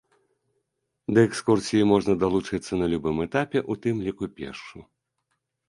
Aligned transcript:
Да 1.17 1.23
экскурсіі 1.27 1.83
можна 1.91 2.13
далучыцца 2.25 2.73
на 2.81 2.89
любым 2.95 3.23
этапе, 3.29 3.65
у 3.71 3.81
тым 3.87 3.95
ліку 4.09 4.25
пешшу. 4.41 4.79